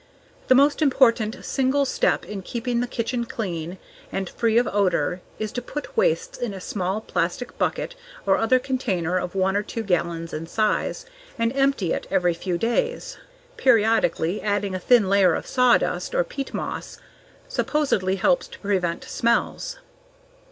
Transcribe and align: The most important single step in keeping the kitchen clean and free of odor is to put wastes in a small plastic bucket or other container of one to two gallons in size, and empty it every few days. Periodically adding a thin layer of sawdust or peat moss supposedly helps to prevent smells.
The 0.47 0.55
most 0.55 0.81
important 0.81 1.45
single 1.45 1.85
step 1.85 2.25
in 2.25 2.41
keeping 2.41 2.79
the 2.81 2.87
kitchen 2.87 3.23
clean 3.23 3.77
and 4.11 4.31
free 4.31 4.57
of 4.57 4.65
odor 4.65 5.21
is 5.37 5.51
to 5.51 5.61
put 5.61 5.95
wastes 5.95 6.39
in 6.39 6.55
a 6.55 6.59
small 6.59 7.01
plastic 7.01 7.55
bucket 7.59 7.93
or 8.25 8.35
other 8.37 8.57
container 8.57 9.17
of 9.19 9.35
one 9.35 9.53
to 9.53 9.61
two 9.61 9.83
gallons 9.83 10.33
in 10.33 10.47
size, 10.47 11.05
and 11.37 11.53
empty 11.55 11.93
it 11.93 12.07
every 12.09 12.33
few 12.33 12.57
days. 12.57 13.19
Periodically 13.57 14.41
adding 14.41 14.73
a 14.73 14.79
thin 14.79 15.07
layer 15.07 15.35
of 15.35 15.45
sawdust 15.45 16.15
or 16.15 16.23
peat 16.23 16.51
moss 16.51 16.97
supposedly 17.47 18.15
helps 18.15 18.47
to 18.47 18.57
prevent 18.57 19.03
smells. 19.03 19.75